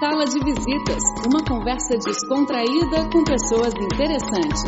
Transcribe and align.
Sala 0.00 0.24
de 0.24 0.40
Visitas, 0.44 1.02
uma 1.26 1.44
conversa 1.46 1.96
descontraída 1.96 3.08
com 3.12 3.22
pessoas 3.22 3.72
interessantes. 3.74 4.64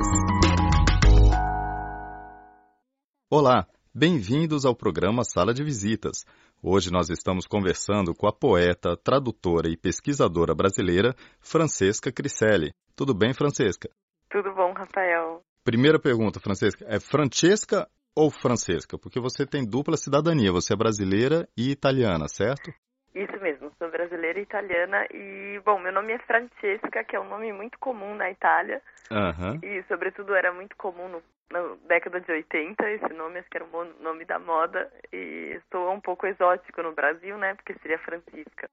Olá, 3.29 3.67
bem-vindos 3.93 4.65
ao 4.65 4.75
programa 4.77 5.25
Sala 5.25 5.53
de 5.53 5.65
Visitas. 5.65 6.25
Hoje 6.63 6.93
nós 6.93 7.11
estamos 7.11 7.47
conversando 7.47 8.15
com 8.15 8.29
a 8.29 8.33
poeta, 8.33 8.97
tradutora 8.97 9.69
e 9.69 9.77
pesquisadora 9.77 10.55
brasileira 10.55 11.15
Francesca 11.41 12.13
Criselli. 12.13 12.73
Tudo 12.95 13.13
bem, 13.13 13.35
Francesca? 13.35 13.91
Tudo 14.31 14.55
bom, 14.55 14.73
Rafael. 14.75 15.43
Primeira 15.65 15.99
pergunta, 15.99 16.39
Francesca, 16.39 16.85
é 16.89 17.01
Francesca 17.01 17.89
ou 18.15 18.31
Francesca? 18.31 18.97
Porque 18.97 19.19
você 19.19 19.45
tem 19.45 19.65
dupla 19.69 19.97
cidadania, 19.97 20.53
você 20.53 20.73
é 20.73 20.77
brasileira 20.77 21.49
e 21.57 21.71
italiana, 21.71 22.29
certo? 22.29 22.71
Isso 23.15 23.33
mesmo, 23.41 23.66
sou 23.79 23.91
brasileira 23.91 24.39
e 24.39 24.43
italiana 24.43 25.07
e, 25.13 25.61
bom, 25.65 25.79
meu 25.79 25.93
nome 25.93 26.13
é 26.13 26.19
Francesca, 26.21 27.05
que 27.05 27.17
é 27.17 27.21
um 27.21 27.29
nome 27.29 27.53
muito 27.53 27.79
comum 27.79 28.15
na 28.15 28.31
Itália 28.31 28.83
Aham. 29.11 29.61
e, 29.63 29.83
sobretudo, 29.89 30.35
era 30.35 30.53
muito 30.53 30.77
comum 30.77 31.09
no, 31.09 31.23
na 31.51 31.77
década 31.87 32.21
de 32.21 32.31
80, 32.31 32.91
esse 32.91 33.13
nome, 33.15 33.39
acho 33.39 33.49
que 33.51 33.57
era 33.59 33.65
o 33.65 33.69
mo- 33.71 33.95
nome 34.01 34.25
da 34.25 34.39
moda 34.39 34.91
e 35.13 35.61
soa 35.71 35.91
um 35.93 36.01
pouco 36.01 36.27
exótico 36.27 36.83
no 36.83 36.93
Brasil, 36.95 37.37
né, 37.39 37.55
porque 37.55 37.75
seria 37.81 37.99
Francisca. 37.99 38.69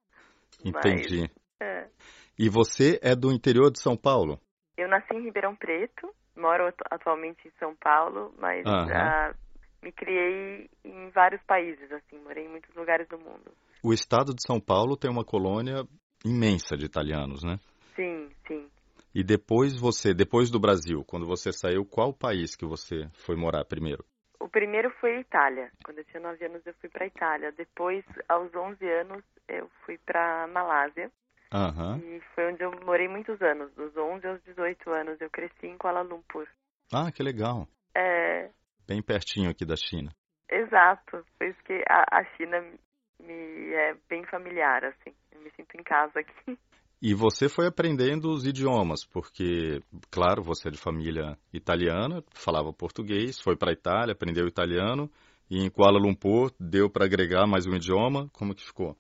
Entendi. 0.66 1.22
Mas, 1.22 1.32
é, 1.62 1.88
E 2.38 2.49
você 2.49 2.99
é 3.04 3.16
do 3.16 3.32
interior 3.32 3.72
de 3.72 3.80
São 3.80 3.96
Paulo? 3.98 4.40
eu 4.77 4.88
nasci 4.88 5.13
em 5.13 5.22
Ribeirão 5.24 5.55
Preto, 5.55 6.13
moro 6.35 6.68
atu- 6.68 6.84
atualmente 6.90 7.48
em 7.48 7.52
São 7.60 7.76
Paulo, 7.76 8.34
mas 8.40 8.66
Aham. 8.66 8.90
ah, 8.91 9.34
me 9.84 9.91
criei 9.91 10.70
em 10.84 11.10
vários 11.10 11.41
países, 11.44 11.91
assim, 11.91 12.18
morei 12.20 12.46
em 12.46 12.49
muitos 12.49 12.74
lugares 12.76 13.08
do 13.08 13.20
mundo. 13.20 13.52
O 13.84 13.92
estado 13.94 14.34
de 14.34 14.42
São 14.42 14.62
Paulo 14.62 14.96
tem 14.96 15.12
uma 15.12 15.26
colônia 15.26 15.84
imensa 16.26 16.78
de 16.78 16.86
italianos, 16.86 17.44
né? 17.44 17.58
Sim, 17.96 18.30
sim. 18.48 18.70
E 19.14 19.22
depois 19.24 19.77
você, 19.77 20.13
depois 20.13 20.49
do 20.49 20.57
Brasil, 20.57 21.04
quando 21.05 21.26
você 21.27 21.52
saiu, 21.52 21.85
qual 21.85 22.13
país 22.13 22.55
que 22.55 22.66
você 22.66 23.10
foi 23.26 23.35
morar 23.35 23.66
primeiro? 23.66 24.05
O 24.40 24.48
primeiro 24.48 24.90
foi 25.02 25.18
a 25.18 25.20
Itália. 25.20 25.70
Quando 25.84 25.98
eu 25.98 26.05
tinha 26.05 26.22
9 26.22 26.46
anos, 26.46 26.66
eu 26.66 26.74
fui 26.76 26.90
para 26.90 27.04
a 27.04 27.07
Itália. 27.07 27.52
Depois, 27.52 28.05
aos 28.30 28.49
11 28.55 28.90
anos, 28.90 29.24
eu 29.49 29.70
fui 29.85 29.98
para 29.98 30.48
Malásia. 30.48 31.12
Aham. 31.52 32.00
E 32.00 32.22
foi 32.34 32.52
onde 32.54 32.63
eu 32.63 32.72
morei 32.85 33.10
muitos 33.10 33.41
anos. 33.41 33.72
Dos 33.76 33.96
11 33.98 34.26
aos 34.27 34.41
18 34.44 34.90
anos, 34.91 35.20
eu 35.20 35.29
cresci 35.29 35.68
em 35.68 35.77
Kuala 35.77 36.02
Lumpur. 36.02 36.48
Ah, 36.91 37.12
que 37.12 37.22
legal. 37.22 37.68
É, 37.96 38.50
Bem 38.88 39.02
pertinho 39.02 39.50
aqui 39.50 39.66
da 39.66 39.76
China. 39.76 40.12
exato. 40.50 41.26
Por 41.38 41.48
isso 41.48 41.60
que 41.63 41.84
a, 41.90 42.04
a 42.20 42.24
China 42.35 42.63
me 43.24 43.74
é 43.74 43.96
bem 44.10 44.26
familiar, 44.26 44.84
assim. 44.85 45.13
Eu 45.32 45.41
me 45.41 45.52
sinto 45.52 45.76
em 45.76 45.84
casa 45.84 46.20
aqui. 46.20 46.57
E 47.02 47.13
você 47.13 47.49
foi 47.49 47.68
aprendendo 47.68 48.29
os 48.29 48.46
idiomas, 48.46 49.04
porque, 49.05 49.82
claro, 50.10 50.41
você 50.41 50.70
é 50.70 50.71
de 50.71 50.77
família 50.77 51.38
italiana, 51.51 52.24
falava 52.34 52.71
português, 52.71 53.41
foi 53.41 53.57
para 53.57 53.71
a 53.71 53.74
Itália, 53.74 54.13
aprendeu 54.13 54.48
italiano, 54.48 55.12
e 55.49 55.66
em 55.66 55.70
Kuala 55.70 55.99
Lumpur 55.99 56.51
deu 56.57 56.90
para 56.90 57.04
agregar 57.04 57.46
mais 57.46 57.68
um 57.68 57.76
idioma. 57.76 58.29
Como 58.32 58.55
que 58.55 58.66
ficou? 58.66 58.96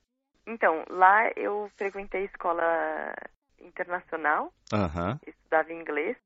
Então, 0.45 0.83
lá 0.89 1.31
eu 1.37 1.71
frequentei 1.77 2.25
escola 2.25 3.15
internacional. 3.59 4.51
Aham. 4.73 5.17
estudava 5.25 5.71
inglês, 5.71 6.17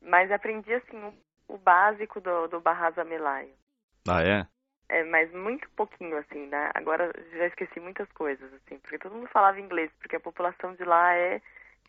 mas 0.00 0.30
aprendi 0.30 0.72
assim 0.74 0.96
o, 0.96 1.54
o 1.54 1.58
básico 1.58 2.20
do, 2.20 2.46
do 2.46 2.60
Bahasa 2.60 3.04
Melayo. 3.04 3.52
Ah, 4.08 4.22
é? 4.22 4.46
É, 4.88 5.02
mas 5.04 5.32
muito 5.32 5.68
pouquinho 5.70 6.16
assim, 6.18 6.46
né? 6.46 6.70
Agora 6.74 7.10
já 7.32 7.46
esqueci 7.46 7.80
muitas 7.80 8.10
coisas 8.12 8.52
assim, 8.54 8.78
porque 8.78 8.98
todo 8.98 9.14
mundo 9.14 9.28
falava 9.28 9.60
inglês, 9.60 9.90
porque 9.98 10.16
a 10.16 10.20
população 10.20 10.74
de 10.74 10.84
lá 10.84 11.14
é 11.14 11.40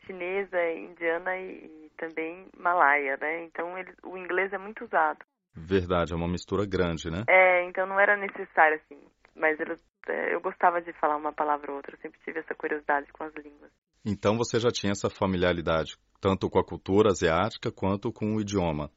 chinesa, 0.06 0.58
indiana 0.72 1.38
e, 1.38 1.66
e 1.66 1.92
também 1.98 2.48
malaia, 2.58 3.18
né? 3.18 3.44
Então 3.44 3.78
ele, 3.78 3.94
o 4.04 4.18
inglês 4.18 4.52
é 4.52 4.58
muito 4.58 4.86
usado. 4.86 5.20
Verdade, 5.56 6.14
é 6.14 6.16
uma 6.16 6.28
mistura 6.28 6.66
grande, 6.66 7.10
né? 7.10 7.24
É, 7.28 7.64
então 7.66 7.86
não 7.86 8.00
era 8.00 8.16
necessário 8.16 8.80
assim, 8.84 9.00
mas 9.36 9.60
eu, 9.60 9.76
é, 10.08 10.34
eu 10.34 10.42
gostava 10.42 10.82
de 10.82 10.94
falar 10.94 11.18
uma 11.18 11.34
palavra 11.34 11.72
ou 11.72 11.78
outra, 11.78 11.96
eu 11.96 12.00
sempre 12.00 12.20
tive 12.24 12.40
essa 12.40 12.56
curiosidade 12.56 13.12
com 13.12 13.24
as 13.24 13.34
línguas. 13.36 13.72
Então 14.06 14.38
você 14.38 14.60
já 14.60 14.70
tinha 14.70 14.92
essa 14.92 15.10
familiaridade, 15.10 15.98
tanto 16.22 16.50
com 16.50 16.60
a 16.60 16.66
cultura 16.66 17.10
asiática 17.10 17.72
quanto 17.72 18.12
com 18.12 18.36
o 18.36 18.42
idioma. 18.42 18.90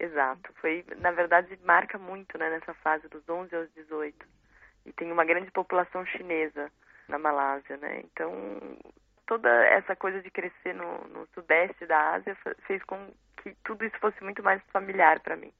Exato. 0.00 0.52
Foi, 0.60 0.84
na 0.98 1.10
verdade, 1.10 1.58
marca 1.64 1.98
muito, 1.98 2.38
né, 2.38 2.50
nessa 2.50 2.72
fase 2.74 3.08
dos 3.08 3.28
11 3.28 3.54
aos 3.54 3.68
18. 3.74 4.26
E 4.86 4.92
tem 4.92 5.10
uma 5.10 5.24
grande 5.24 5.50
população 5.50 6.06
chinesa 6.06 6.70
na 7.08 7.18
Malásia, 7.18 7.76
né? 7.78 8.00
Então, 8.04 8.32
toda 9.26 9.48
essa 9.66 9.96
coisa 9.96 10.22
de 10.22 10.30
crescer 10.30 10.74
no, 10.74 11.06
no 11.08 11.26
sudeste 11.34 11.84
da 11.86 12.14
Ásia 12.14 12.34
fe- 12.36 12.56
fez 12.66 12.82
com 12.84 13.12
que 13.42 13.54
tudo 13.64 13.84
isso 13.84 13.98
fosse 13.98 14.22
muito 14.22 14.42
mais 14.42 14.62
familiar 14.72 15.20
para 15.20 15.36
mim. 15.36 15.52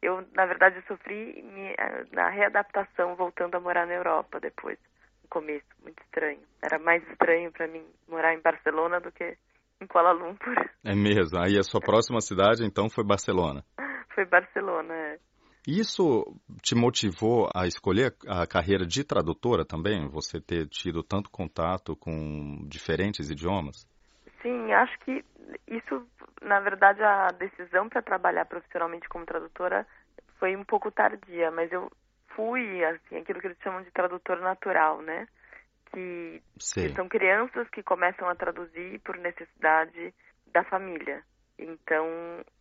Eu, 0.00 0.26
na 0.34 0.46
verdade, 0.46 0.82
sofri 0.88 1.44
eh, 1.78 2.04
na 2.10 2.28
readaptação 2.28 3.14
voltando 3.14 3.54
a 3.56 3.60
morar 3.60 3.86
na 3.86 3.94
Europa 3.94 4.40
depois, 4.40 4.76
no 5.22 5.28
começo, 5.28 5.66
muito 5.82 6.02
estranho. 6.02 6.40
Era 6.60 6.78
mais 6.78 7.06
estranho 7.08 7.52
para 7.52 7.68
mim 7.68 7.84
morar 8.08 8.34
em 8.34 8.40
Barcelona 8.40 9.00
do 9.00 9.12
que 9.12 9.36
em 9.80 9.86
Kuala 9.86 10.12
Lumpur. 10.12 10.56
É 10.84 10.94
mesmo. 10.94 11.38
Aí 11.38 11.56
a 11.56 11.62
sua 11.62 11.80
próxima 11.80 12.20
cidade, 12.20 12.64
então, 12.64 12.90
foi 12.90 13.04
Barcelona. 13.04 13.62
Foi 14.14 14.24
Barcelona, 14.24 14.94
é. 14.94 15.18
Isso 15.66 16.24
te 16.60 16.74
motivou 16.74 17.48
a 17.54 17.66
escolher 17.68 18.16
a 18.26 18.46
carreira 18.46 18.84
de 18.84 19.04
tradutora 19.04 19.64
também? 19.64 20.08
Você 20.08 20.40
ter 20.40 20.66
tido 20.68 21.04
tanto 21.04 21.30
contato 21.30 21.94
com 21.94 22.66
diferentes 22.68 23.30
idiomas? 23.30 23.86
Sim, 24.42 24.72
acho 24.72 24.98
que 25.00 25.24
isso, 25.68 26.04
na 26.42 26.58
verdade, 26.58 27.00
a 27.02 27.28
decisão 27.28 27.88
para 27.88 28.02
trabalhar 28.02 28.44
profissionalmente 28.46 29.08
como 29.08 29.24
tradutora 29.24 29.86
foi 30.40 30.56
um 30.56 30.64
pouco 30.64 30.90
tardia, 30.90 31.52
mas 31.52 31.70
eu 31.70 31.88
fui, 32.34 32.84
assim, 32.84 33.18
aquilo 33.18 33.40
que 33.40 33.46
eles 33.46 33.58
chamam 33.62 33.82
de 33.82 33.90
tradutor 33.92 34.40
natural, 34.40 35.00
né? 35.00 35.28
Que, 35.92 36.42
que 36.74 36.88
são 36.94 37.08
crianças 37.08 37.68
que 37.68 37.84
começam 37.84 38.28
a 38.28 38.34
traduzir 38.34 38.98
por 39.00 39.16
necessidade 39.16 40.12
da 40.52 40.64
família. 40.64 41.22
Então, 41.62 42.06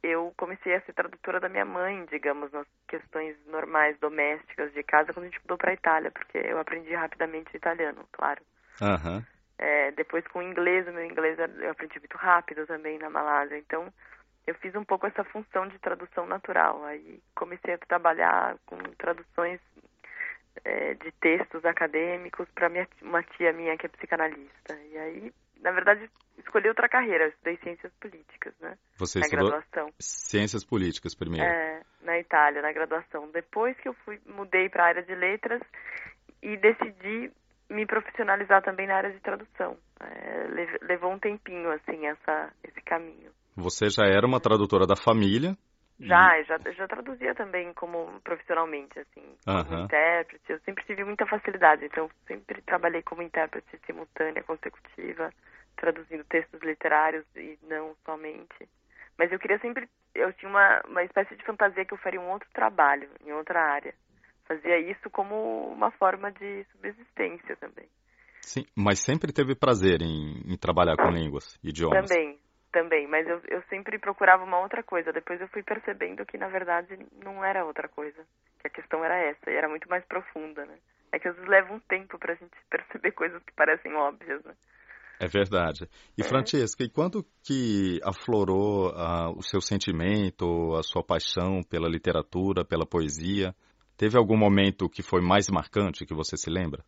eu 0.03 0.34
comecei 0.38 0.75
a 0.75 0.81
ser 0.81 0.94
tradutora 0.94 1.39
da 1.39 1.50
minha 1.50 1.66
mãe, 1.66 2.06
digamos, 2.09 2.51
nas 2.51 2.67
questões 2.88 3.35
normais, 3.47 3.97
domésticas 4.00 4.72
de 4.73 4.84
casa, 4.84 5.13
quando 5.13 5.25
a 5.25 5.29
gente 5.29 5.41
mudou 5.41 5.57
para 5.57 5.72
a 5.72 5.73
Itália, 5.73 6.12
porque 6.12 6.38
eu 6.38 6.59
aprendi 6.59 6.94
rapidamente 6.94 7.56
italiano, 7.56 8.06
claro. 8.11 8.41
Aham. 8.81 9.25
É, 9.57 9.91
depois 9.91 10.25
com 10.28 10.40
o 10.40 10.44
inglês, 10.44 10.88
o 10.88 10.91
meu 10.91 11.06
inglês 11.06 11.38
eu 11.38 11.69
aprendi 11.69 12.00
muito 12.00 12.17
rápido 12.17 12.66
também 12.66 12.97
na 12.97 13.09
Malásia. 13.09 13.57
Então, 13.57 13.94
eu 14.47 14.56
fiz 14.56 14.73
um 14.75 14.84
pouco 14.84 15.06
essa 15.06 15.23
função 15.23 15.67
de 15.67 15.78
tradução 15.79 16.25
natural. 16.25 16.84
Aí 16.84 17.22
comecei 17.35 17.75
a 17.75 17.78
trabalhar 17.78 18.57
com 18.66 18.78
traduções 18.97 19.59
é, 20.66 20.95
de 20.95 21.11
textos 21.13 21.63
acadêmicos 21.63 22.47
para 22.56 22.72
uma 23.01 23.23
tia 23.23 23.53
minha 23.53 23.78
que 23.78 23.85
é 23.85 23.90
psicanalista. 23.90 24.75
E 24.91 24.97
aí, 24.97 25.34
na 25.61 25.72
verdade, 25.72 26.09
escolhi 26.38 26.67
outra 26.67 26.89
carreira. 26.89 27.25
Eu 27.25 27.29
estudei 27.29 27.57
ciências 27.57 27.91
políticas, 27.99 28.53
né? 28.59 28.77
Você 28.97 29.19
na 29.19 29.25
estudou 29.25 29.49
graduação. 29.49 29.94
ciências 29.99 30.66
políticas 30.66 31.16
primeiro. 31.16 31.45
É, 31.45 31.81
na 32.01 32.19
Itália, 32.19 32.61
na 32.61 32.72
graduação. 32.72 33.29
Depois 33.31 33.77
que 33.79 33.88
eu 33.88 33.94
fui, 34.05 34.19
mudei 34.25 34.69
para 34.69 34.83
a 34.83 34.88
área 34.88 35.03
de 35.03 35.16
letras 35.16 35.61
e 36.41 36.57
decidi 36.57 37.31
me 37.69 37.85
profissionalizar 37.85 38.61
também 38.63 38.88
na 38.88 38.95
área 38.95 39.11
de 39.11 39.19
tradução. 39.22 39.77
É, 39.99 40.47
le- 40.47 40.79
levou 40.81 41.11
um 41.11 41.19
tempinho, 41.19 41.72
assim, 41.72 42.05
essa, 42.05 42.51
esse 42.63 42.81
caminho. 42.81 43.31
Você 43.55 43.89
já 43.89 44.05
era 44.05 44.25
uma 44.25 44.41
tradutora 44.41 44.85
da 44.85 44.95
família. 44.95 45.55
Já, 45.99 46.41
já, 46.43 46.57
já 46.72 46.88
traduzia 46.88 47.35
também 47.35 47.72
como 47.75 48.19
profissionalmente, 48.22 48.97
assim, 48.97 49.22
como 49.45 49.57
Aham. 49.59 49.83
intérprete. 49.83 50.43
Eu 50.51 50.59
sempre 50.61 50.83
tive 50.85 51.03
muita 51.03 51.28
facilidade, 51.28 51.85
então 51.85 52.09
sempre 52.28 52.59
trabalhei 52.63 53.03
como 53.03 53.22
intérprete 53.22 53.78
simultânea, 53.85 54.41
consecutiva, 54.43 55.31
traduzindo 55.81 56.23
textos 56.25 56.61
literários 56.61 57.25
e 57.35 57.57
não 57.63 57.95
somente. 58.05 58.69
Mas 59.17 59.31
eu 59.31 59.39
queria 59.39 59.57
sempre, 59.59 59.89
eu 60.13 60.31
tinha 60.33 60.47
uma, 60.47 60.81
uma 60.87 61.03
espécie 61.03 61.35
de 61.35 61.43
fantasia 61.43 61.83
que 61.83 61.93
eu 61.93 61.97
faria 61.97 62.22
um 62.22 62.29
outro 62.29 62.47
trabalho 62.53 63.09
em 63.25 63.33
outra 63.33 63.59
área. 63.59 63.93
Fazia 64.47 64.78
isso 64.78 65.09
como 65.09 65.35
uma 65.73 65.89
forma 65.91 66.31
de 66.31 66.63
subsistência 66.72 67.55
também. 67.57 67.89
Sim, 68.41 68.63
mas 68.75 68.99
sempre 68.99 69.33
teve 69.33 69.55
prazer 69.55 70.01
em, 70.01 70.41
em 70.45 70.57
trabalhar 70.57 70.97
com 70.97 71.09
línguas, 71.09 71.57
idiomas. 71.63 72.07
Também, 72.09 72.39
também, 72.72 73.07
mas 73.07 73.28
eu, 73.28 73.41
eu 73.47 73.63
sempre 73.63 73.97
procurava 73.97 74.43
uma 74.43 74.59
outra 74.59 74.83
coisa. 74.83 75.11
Depois 75.11 75.41
eu 75.41 75.47
fui 75.47 75.63
percebendo 75.63 76.25
que, 76.25 76.37
na 76.37 76.47
verdade, 76.47 76.97
não 77.23 77.43
era 77.43 77.66
outra 77.66 77.87
coisa. 77.87 78.23
Que 78.59 78.67
a 78.67 78.72
questão 78.72 79.03
era 79.03 79.17
essa, 79.17 79.49
e 79.49 79.55
era 79.55 79.69
muito 79.69 79.89
mais 79.89 80.03
profunda, 80.05 80.66
né? 80.66 80.78
É 81.11 81.19
que 81.19 81.28
às 81.28 81.35
vezes 81.35 81.49
leva 81.49 81.73
um 81.73 81.79
tempo 81.79 82.17
pra 82.19 82.35
gente 82.35 82.55
perceber 82.69 83.11
coisas 83.11 83.41
que 83.43 83.53
parecem 83.53 83.93
óbvias, 83.95 84.43
né? 84.43 84.53
É 85.22 85.28
verdade. 85.28 85.88
E 86.18 86.22
É. 86.22 86.28
Francesca, 86.28 86.84
e 86.84 86.90
quando 86.90 87.23
que 87.44 88.00
aflorou 88.03 88.90
ah, 88.96 89.29
o 89.29 89.44
seu 89.44 89.62
sentimento, 89.62 90.73
a 90.76 90.82
sua 90.82 91.03
paixão 91.03 91.62
pela 91.62 91.88
literatura, 91.88 92.66
pela 92.66 92.88
poesia? 92.88 93.53
Teve 93.96 94.18
algum 94.18 94.35
momento 94.35 94.90
que 94.90 95.03
foi 95.03 95.22
mais 95.22 95.47
marcante 95.47 96.08
que 96.08 96.16
você 96.16 96.35
se 96.35 96.50
lembra? 96.50 96.84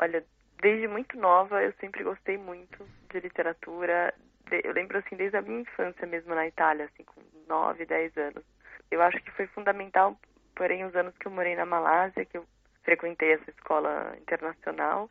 Olha, 0.00 0.24
desde 0.62 0.86
muito 0.86 1.18
nova 1.18 1.60
eu 1.60 1.72
sempre 1.80 2.04
gostei 2.04 2.38
muito 2.38 2.86
de 3.12 3.18
literatura. 3.18 4.14
Eu 4.62 4.72
lembro 4.72 4.98
assim 4.98 5.16
desde 5.16 5.36
a 5.36 5.42
minha 5.42 5.62
infância 5.62 6.06
mesmo 6.06 6.36
na 6.36 6.46
Itália, 6.46 6.84
assim 6.84 7.02
com 7.02 7.20
9, 7.48 7.84
10 7.86 8.16
anos. 8.18 8.44
Eu 8.88 9.02
acho 9.02 9.18
que 9.18 9.32
foi 9.32 9.48
fundamental, 9.48 10.16
porém 10.54 10.84
os 10.84 10.94
anos 10.94 11.12
que 11.18 11.26
eu 11.26 11.32
morei 11.32 11.56
na 11.56 11.66
Malásia, 11.66 12.24
que 12.24 12.38
eu 12.38 12.44
frequentei 12.84 13.32
essa 13.32 13.50
escola 13.50 14.16
internacional 14.22 15.10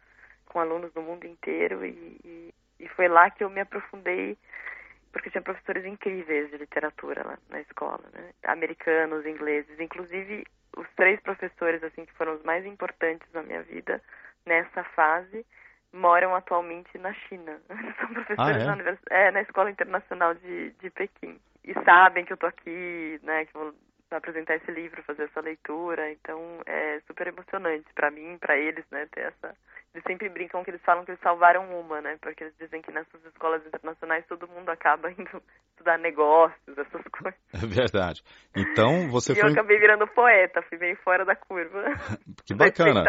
com 0.58 0.62
alunos 0.62 0.92
do 0.92 1.04
mundo 1.04 1.28
inteiro 1.28 1.86
e, 1.86 2.20
e, 2.26 2.54
e 2.80 2.88
foi 2.90 3.08
lá 3.08 3.30
que 3.30 3.44
eu 3.44 3.50
me 3.50 3.62
aprofundei 3.62 4.36
porque 5.12 5.30
tinha 5.30 5.42
professores 5.42 5.86
incríveis 5.86 6.50
de 6.50 6.58
literatura 6.58 7.24
lá 7.24 7.38
na 7.50 7.62
escola, 7.62 8.04
né? 8.12 8.32
Americanos, 8.44 9.24
ingleses, 9.24 9.80
inclusive 9.80 10.48
os 10.76 10.88
três 10.96 11.20
professores 11.20 11.84
assim 11.84 12.06
que 12.06 12.14
foram 12.14 12.34
os 12.34 12.44
mais 12.44 12.66
importantes 12.66 13.28
na 13.34 13.44
minha 13.44 13.62
vida 13.62 14.02
nessa 14.48 14.84
fase 14.84 15.46
moram 15.94 16.36
atualmente 16.36 16.98
na 16.98 17.14
China. 17.14 17.62
São 18.02 18.14
professores 18.14 18.58
ah, 18.58 18.60
é? 18.60 18.66
na, 18.66 18.74
univers... 18.74 19.00
é, 19.12 19.32
na 19.32 19.42
Escola 19.42 19.70
Internacional 19.70 20.34
de, 20.34 20.72
de 20.72 20.90
Pequim. 20.90 21.40
E 21.64 21.74
sabem 21.86 22.26
que 22.26 22.34
eu 22.34 22.38
tô 22.38 22.48
aqui, 22.48 23.20
né, 23.22 23.46
que 23.46 23.56
apresentar 24.12 24.56
esse 24.56 24.72
livro, 24.72 25.04
fazer 25.04 25.24
essa 25.24 25.42
leitura. 25.42 26.12
Então 26.12 26.62
é 26.66 27.00
super 27.08 27.28
emocionante 27.28 27.92
para 27.94 28.12
mim, 28.12 28.38
para 28.38 28.58
eles, 28.58 28.86
né, 28.92 29.08
ter 29.12 29.22
essa 29.22 29.56
eles 29.98 30.04
sempre 30.06 30.30
brincam 30.30 30.64
que 30.64 30.70
eles 30.70 30.82
falam 30.84 31.04
que 31.04 31.12
eles 31.12 31.22
salvaram 31.22 31.64
uma, 31.80 32.00
né? 32.02 32.18
Porque 32.22 32.44
eles 32.44 32.56
dizem 32.60 32.84
que 32.84 32.92
nessas 32.92 33.24
escolas 33.26 33.66
internacionais 33.66 34.24
todo 34.28 34.48
mundo 34.48 34.70
acaba 34.70 35.10
indo 35.12 35.42
estudar 35.74 35.98
negócios, 35.98 36.78
essas 36.78 37.02
coisas. 37.10 37.40
É 37.52 37.66
verdade. 37.66 38.22
Então 38.56 39.10
você 39.10 39.32
e 39.32 39.36
foi. 39.36 39.50
eu 39.50 39.54
acabei 39.54 39.80
virando 39.80 40.06
poeta, 40.08 40.62
fui 40.70 40.78
meio 40.78 40.96
fora 40.98 41.26
da 41.26 41.36
curva. 41.36 41.84
que 42.46 42.54
bacana. 42.54 43.04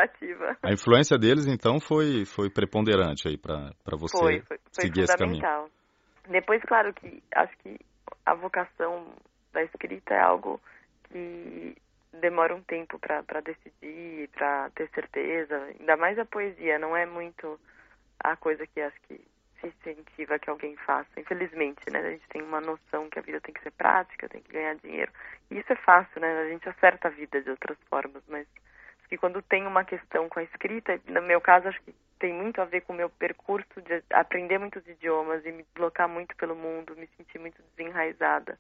A 0.62 0.72
influência 0.72 1.18
deles 1.18 1.46
então 1.46 1.78
foi 1.78 2.24
foi 2.24 2.48
preponderante 2.48 3.28
aí 3.28 3.36
para 3.36 3.70
você 3.98 4.16
foi, 4.16 4.40
foi, 4.40 4.58
foi 4.58 4.84
seguir 4.84 5.02
esse 5.02 5.16
caminho. 5.16 5.42
Depois, 6.26 6.62
claro 6.62 6.92
que 6.94 7.22
acho 7.34 7.56
que 7.58 7.78
a 8.24 8.34
vocação 8.34 9.14
da 9.52 9.62
escrita 9.62 10.14
é 10.14 10.20
algo 10.20 10.60
que 11.10 11.76
demora 12.12 12.54
um 12.54 12.62
tempo 12.62 12.98
para 12.98 13.40
decidir, 13.40 14.28
para 14.30 14.70
ter 14.70 14.88
certeza. 14.90 15.56
Ainda 15.78 15.96
mais 15.96 16.18
a 16.18 16.24
poesia, 16.24 16.78
não 16.78 16.96
é 16.96 17.06
muito 17.06 17.58
a 18.20 18.36
coisa 18.36 18.66
que 18.66 18.80
acho 18.80 18.96
que 19.02 19.20
se 19.60 19.66
incentiva 19.66 20.38
que 20.38 20.50
alguém 20.50 20.76
faça. 20.76 21.08
Infelizmente, 21.16 21.80
né? 21.90 22.00
A 22.00 22.10
gente 22.10 22.28
tem 22.28 22.42
uma 22.42 22.60
noção 22.60 23.08
que 23.10 23.18
a 23.18 23.22
vida 23.22 23.40
tem 23.40 23.54
que 23.54 23.62
ser 23.62 23.72
prática, 23.72 24.28
tem 24.28 24.40
que 24.40 24.52
ganhar 24.52 24.76
dinheiro. 24.76 25.12
E 25.50 25.58
isso 25.58 25.72
é 25.72 25.76
fácil, 25.76 26.20
né? 26.20 26.40
A 26.40 26.48
gente 26.48 26.68
acerta 26.68 27.08
a 27.08 27.10
vida 27.10 27.40
de 27.40 27.50
outras 27.50 27.78
formas, 27.88 28.22
mas 28.28 28.46
acho 28.98 29.08
que 29.08 29.18
quando 29.18 29.42
tem 29.42 29.66
uma 29.66 29.84
questão 29.84 30.28
com 30.28 30.38
a 30.38 30.44
escrita, 30.44 31.00
no 31.06 31.22
meu 31.22 31.40
caso, 31.40 31.68
acho 31.68 31.80
que 31.82 31.94
tem 32.18 32.32
muito 32.32 32.60
a 32.60 32.64
ver 32.64 32.82
com 32.82 32.92
o 32.92 32.96
meu 32.96 33.08
percurso 33.08 33.80
de 33.82 34.02
aprender 34.10 34.58
muitos 34.58 34.86
idiomas 34.86 35.44
e 35.44 35.52
me 35.52 35.64
deslocar 35.72 36.08
muito 36.08 36.34
pelo 36.36 36.56
mundo, 36.56 36.96
me 36.96 37.08
sentir 37.16 37.38
muito 37.38 37.62
desenraizada. 37.76 38.58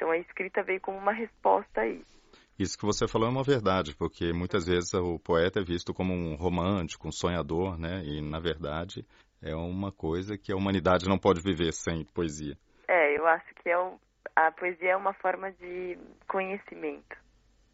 Então 0.00 0.10
a 0.10 0.16
escrita 0.16 0.62
veio 0.62 0.80
como 0.80 0.96
uma 0.96 1.12
resposta 1.12 1.82
a 1.82 1.86
isso. 1.86 2.18
Isso 2.58 2.78
que 2.78 2.86
você 2.86 3.06
falou 3.06 3.28
é 3.28 3.30
uma 3.30 3.44
verdade, 3.44 3.94
porque 3.94 4.32
muitas 4.32 4.66
vezes 4.66 4.94
o 4.94 5.18
poeta 5.18 5.60
é 5.60 5.62
visto 5.62 5.92
como 5.92 6.14
um 6.14 6.36
romântico, 6.36 7.06
um 7.06 7.12
sonhador, 7.12 7.78
né? 7.78 8.00
E 8.02 8.22
na 8.22 8.40
verdade 8.40 9.04
é 9.42 9.54
uma 9.54 9.92
coisa 9.92 10.38
que 10.38 10.50
a 10.52 10.56
humanidade 10.56 11.06
não 11.06 11.18
pode 11.18 11.42
viver 11.42 11.74
sem 11.74 12.02
poesia. 12.14 12.56
É, 12.88 13.14
eu 13.14 13.26
acho 13.26 13.54
que 13.56 13.68
é 13.68 13.76
o, 13.76 14.00
a 14.34 14.50
poesia 14.50 14.92
é 14.92 14.96
uma 14.96 15.12
forma 15.12 15.52
de 15.52 15.98
conhecimento, 16.26 17.16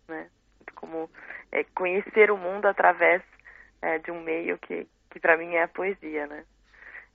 né? 0.09 0.29
Como 0.75 1.09
é, 1.53 1.63
conhecer 1.77 2.33
o 2.33 2.37
mundo 2.37 2.67
através 2.67 3.23
é, 3.81 4.01
de 4.01 4.11
um 4.11 4.21
meio 4.21 4.59
que, 4.59 4.85
que 5.13 5.21
para 5.21 5.37
mim 5.37 5.55
é 5.55 5.63
a 5.63 5.69
poesia, 5.69 6.27
né? 6.27 6.45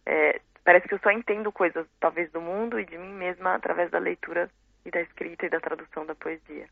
É, 0.05 0.39
parece 0.63 0.87
que 0.87 0.93
eu 0.93 0.99
só 0.99 1.11
entendo 1.11 1.51
coisas, 1.51 1.85
talvez, 1.99 2.31
do 2.31 2.39
mundo 2.39 2.79
e 2.79 2.85
de 2.85 2.97
mim 2.97 3.11
mesma 3.11 3.55
através 3.55 3.91
da 3.91 3.99
leitura 3.99 4.49
e 4.85 4.91
da 4.91 5.01
escrita 5.01 5.45
e 5.45 5.49
da 5.49 5.59
tradução 5.59 6.05
da 6.05 6.15
poesia. 6.15 6.67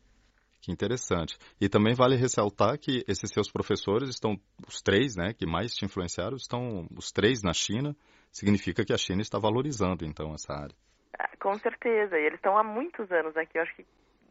Que 0.60 0.70
interessante. 0.70 1.38
E 1.60 1.68
também 1.68 1.94
vale 1.94 2.16
ressaltar 2.16 2.78
que 2.78 3.02
esses 3.08 3.30
seus 3.32 3.50
professores 3.50 4.10
estão, 4.10 4.38
os 4.68 4.82
três, 4.82 5.16
né, 5.16 5.32
que 5.32 5.46
mais 5.46 5.72
te 5.72 5.86
influenciaram, 5.86 6.36
estão 6.36 6.86
os 6.96 7.10
três 7.10 7.42
na 7.42 7.52
China. 7.52 7.96
Significa 8.30 8.84
que 8.84 8.92
a 8.92 8.98
China 8.98 9.22
está 9.22 9.38
valorizando, 9.38 10.04
então, 10.04 10.34
essa 10.34 10.52
área. 10.52 10.74
Ah, 11.18 11.30
com 11.40 11.54
certeza. 11.58 12.16
E 12.18 12.26
eles 12.26 12.38
estão 12.38 12.56
há 12.58 12.62
muitos 12.62 13.10
anos 13.10 13.36
aqui. 13.36 13.56
Eu 13.56 13.62
acho 13.62 13.74
que 13.74 13.86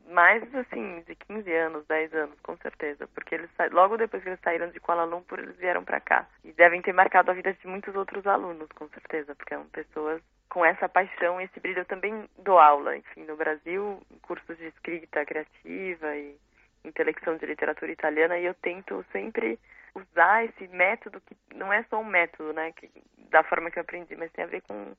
mais, 0.10 0.44
assim, 0.56 1.04
de 1.08 1.16
15 1.16 1.54
anos, 1.54 1.86
10 1.88 2.14
anos, 2.14 2.40
com 2.42 2.58
certeza. 2.58 3.08
Porque 3.08 3.36
eles 3.36 3.50
logo 3.72 3.98
depois 3.98 4.24
que 4.24 4.30
eles 4.30 4.40
saíram 4.42 4.70
de 4.70 4.80
Kuala 4.80 5.04
Lumpur, 5.04 5.40
eles 5.40 5.56
vieram 5.58 5.84
para 5.84 6.00
cá. 6.00 6.28
E 6.44 6.52
devem 6.52 6.82
ter 6.82 6.94
marcado 6.94 7.32
a 7.32 7.34
vida 7.34 7.54
de 7.54 7.68
muitos 7.68 7.96
outros 7.96 8.26
alunos, 8.26 8.68
com 8.74 8.88
certeza. 8.90 9.36
Porque 9.36 9.56
são 9.56 9.66
pessoas 9.68 10.22
com 10.50 10.66
essa 10.66 10.90
paixão, 10.90 11.40
esse 11.40 11.60
brilho. 11.60 11.80
Eu 11.80 11.86
também 11.86 12.28
dou 12.40 12.60
aula, 12.60 12.98
enfim, 12.98 13.24
no 13.26 13.38
Brasil, 13.38 14.02
cursos 14.22 14.58
de 14.58 14.66
escrita 14.66 15.26
criativa 15.26 16.16
e 16.16 16.36
intelecção 16.84 17.38
de 17.38 17.46
literatura 17.46 17.92
italiana, 17.92 18.38
e 18.38 18.46
eu 18.46 18.54
tento 18.56 19.06
sempre 19.12 19.60
usar 19.94 20.46
esse 20.46 20.68
método 20.70 21.22
que 21.22 21.36
não 21.56 21.72
é 21.72 21.84
só 21.84 22.00
um 22.00 22.06
método, 22.06 22.54
né, 22.54 22.72
que, 22.72 22.90
da 23.30 23.44
forma 23.44 23.70
que 23.70 23.80
eu 23.80 23.82
aprendi, 23.82 24.16
mas 24.16 24.32
tem 24.32 24.46
a 24.46 24.48
ver 24.48 24.62
com 24.62 24.96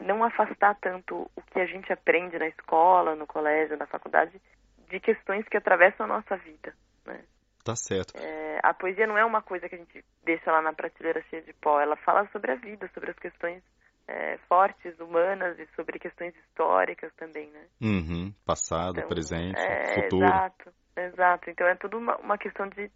não 0.00 0.24
afastar 0.24 0.76
tanto 0.80 1.30
o 1.36 1.42
que 1.42 1.60
a 1.60 1.66
gente 1.66 1.92
aprende 1.92 2.38
na 2.38 2.48
escola, 2.48 3.14
no 3.14 3.26
colégio, 3.26 3.76
na 3.76 3.86
faculdade, 3.86 4.40
de 4.88 5.00
questões 5.00 5.46
que 5.48 5.56
atravessam 5.56 6.04
a 6.04 6.08
nossa 6.08 6.36
vida, 6.36 6.74
né? 7.06 7.20
Tá 7.64 7.76
certo. 7.76 8.14
É, 8.16 8.58
a 8.62 8.72
poesia 8.72 9.06
não 9.06 9.16
é 9.16 9.24
uma 9.24 9.42
coisa 9.42 9.68
que 9.68 9.74
a 9.74 9.78
gente 9.78 10.04
deixa 10.24 10.50
lá 10.50 10.62
na 10.62 10.72
prateleira 10.72 11.22
cheia 11.28 11.42
de 11.42 11.52
pó, 11.52 11.80
ela 11.80 11.96
fala 11.96 12.26
sobre 12.32 12.52
a 12.52 12.56
vida, 12.56 12.90
sobre 12.94 13.10
as 13.10 13.18
questões 13.18 13.62
é, 14.08 14.38
fortes, 14.48 14.98
humanas 14.98 15.58
e 15.58 15.68
sobre 15.76 15.98
questões 15.98 16.34
históricas 16.36 17.12
também, 17.16 17.48
né? 17.50 17.64
Uhum. 17.80 18.34
Passado, 18.44 18.98
então, 18.98 19.08
presente, 19.08 19.60
é, 19.60 20.02
futuro. 20.02 20.26
Exato, 20.26 20.72
exato. 20.96 21.50
Então 21.50 21.66
é 21.66 21.74
tudo 21.76 21.98
uma, 21.98 22.16
uma 22.16 22.38
questão 22.38 22.66
de 22.68 22.90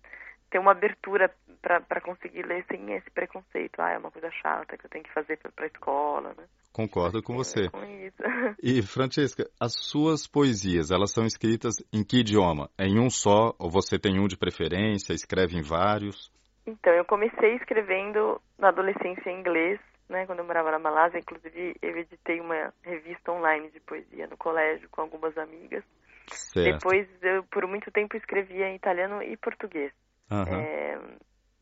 ter 0.54 0.60
uma 0.60 0.70
abertura 0.70 1.28
para 1.60 2.00
conseguir 2.00 2.46
ler 2.46 2.64
sem 2.70 2.94
esse 2.94 3.10
preconceito. 3.10 3.80
Ah, 3.80 3.90
é 3.90 3.98
uma 3.98 4.12
coisa 4.12 4.30
chata 4.30 4.78
que 4.78 4.86
eu 4.86 4.90
tenho 4.90 5.02
que 5.02 5.12
fazer 5.12 5.36
para 5.36 5.64
a 5.64 5.66
escola, 5.66 6.32
né? 6.38 6.44
Concordo 6.72 7.20
com 7.20 7.34
você. 7.34 7.68
Com 7.70 7.82
isso. 7.84 8.22
E, 8.62 8.80
Francesca, 8.80 9.50
as 9.60 9.74
suas 9.74 10.28
poesias, 10.28 10.92
elas 10.92 11.10
são 11.12 11.24
escritas 11.24 11.74
em 11.92 12.04
que 12.04 12.20
idioma? 12.20 12.70
É 12.78 12.86
em 12.86 13.00
um 13.00 13.10
só 13.10 13.52
ou 13.58 13.68
você 13.68 13.98
tem 13.98 14.20
um 14.20 14.28
de 14.28 14.36
preferência, 14.36 15.12
escreve 15.12 15.56
em 15.56 15.62
vários? 15.62 16.30
Então, 16.64 16.92
eu 16.92 17.04
comecei 17.04 17.56
escrevendo 17.56 18.40
na 18.56 18.68
adolescência 18.68 19.28
em 19.28 19.40
inglês, 19.40 19.80
né, 20.08 20.24
quando 20.26 20.38
eu 20.38 20.44
morava 20.44 20.70
na 20.70 20.78
Malásia, 20.78 21.18
inclusive 21.18 21.74
eu 21.82 21.96
editei 21.96 22.40
uma 22.40 22.72
revista 22.84 23.32
online 23.32 23.70
de 23.70 23.80
poesia 23.80 24.28
no 24.28 24.36
colégio 24.36 24.88
com 24.88 25.00
algumas 25.00 25.36
amigas. 25.36 25.82
Certo. 26.28 26.78
Depois 26.78 27.08
eu 27.22 27.42
por 27.44 27.66
muito 27.66 27.90
tempo 27.90 28.16
escrevia 28.16 28.68
em 28.68 28.76
italiano 28.76 29.20
e 29.20 29.36
português. 29.36 29.92
Uhum. 30.30 30.60
É, 30.60 30.98